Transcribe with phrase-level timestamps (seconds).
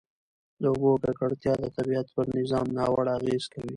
[0.61, 3.69] د اوبو ککړتیا د طبیعت پر نظام ناوړه اغېز کوي.